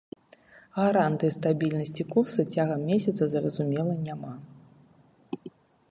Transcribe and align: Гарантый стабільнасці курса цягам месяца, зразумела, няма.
Гарантый 0.77 1.33
стабільнасці 1.35 2.03
курса 2.15 2.41
цягам 2.55 2.81
месяца, 2.93 3.23
зразумела, 3.35 3.93
няма. 4.09 4.37